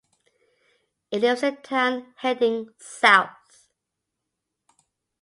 It 1.11 1.21
leaves 1.21 1.41
the 1.41 1.51
town 1.51 2.15
heading 2.17 2.71
south. 2.79 3.67